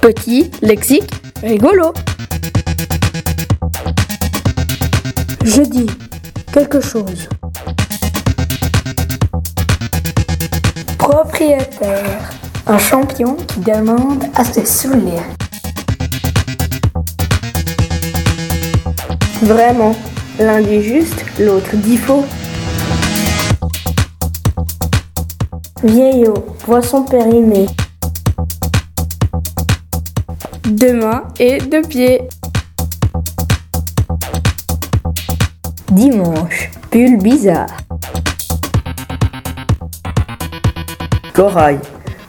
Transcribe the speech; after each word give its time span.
Petit, 0.00 0.50
lexique, 0.62 1.10
rigolo. 1.42 1.92
Je 5.44 5.62
dis 5.62 5.86
quelque 6.52 6.80
chose. 6.80 7.28
Propriétaire. 10.98 12.30
Un 12.66 12.78
champion 12.78 13.34
qui 13.34 13.60
demande 13.60 14.24
à 14.34 14.44
se 14.44 14.64
saouler. 14.64 15.20
Vraiment, 19.42 19.96
l'un 20.38 20.60
dit 20.60 20.82
juste, 20.82 21.24
l'autre 21.40 21.74
dit 21.74 21.96
faux. 21.96 22.24
Vieillot, 25.82 26.34
poisson 26.64 27.04
périmé. 27.04 27.66
Deux 30.68 31.00
mains 31.00 31.22
et 31.40 31.56
deux 31.58 31.80
pieds. 31.80 32.20
Dimanche, 35.92 36.70
pull 36.90 37.16
bizarre. 37.16 37.70
Corail, 41.32 41.78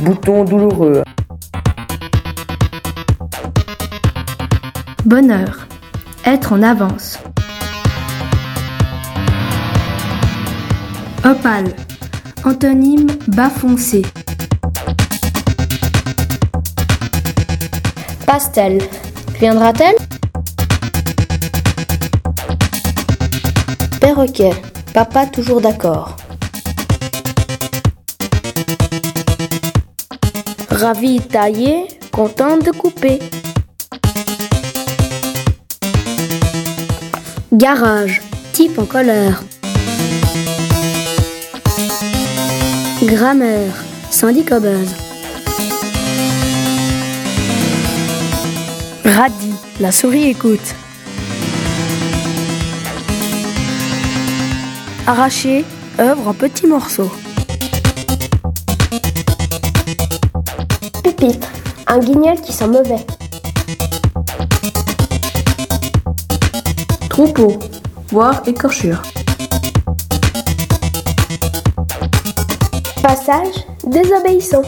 bouton 0.00 0.44
douloureux. 0.44 1.02
Bonheur, 5.06 5.66
être 6.26 6.52
en 6.52 6.62
avance. 6.62 7.18
Opale, 11.24 11.74
antonyme 12.44 13.06
bas 13.28 13.48
foncé. 13.48 14.02
Pastel, 18.26 18.78
viendra-t-elle? 19.38 19.94
Perroquet, 24.00 24.50
papa 24.92 25.26
toujours 25.26 25.60
d'accord. 25.60 26.16
Ravi 30.68 31.20
taillé, 31.20 31.86
content 32.10 32.56
de 32.56 32.72
couper. 32.72 33.20
Garage, 37.52 38.20
type 38.52 38.76
en 38.78 38.86
colère. 38.86 39.44
Grammaire, 43.04 43.84
Sandy 44.10 44.44
Cobbers. 44.44 45.15
Radis, 49.06 49.54
la 49.78 49.92
souris 49.92 50.30
écoute. 50.30 50.74
Arraché, 55.06 55.64
œuvre 56.00 56.26
en 56.26 56.34
petits 56.34 56.66
morceaux. 56.66 57.12
Pupitre, 61.04 61.46
un 61.86 62.00
guignol 62.00 62.40
qui 62.40 62.52
sent 62.52 62.66
mauvais. 62.66 63.06
Troupeau, 67.08 67.60
voire 68.08 68.42
écorchure. 68.48 69.02
Passage, 73.00 73.54
désobéissant. 73.86 74.62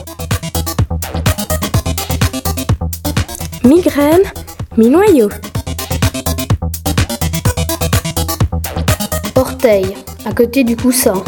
Migraine, 3.68 4.22
mi-noyau. 4.78 5.28
Orteil, 9.34 9.94
à 10.24 10.32
côté 10.32 10.64
du 10.64 10.74
coussin. 10.74 11.22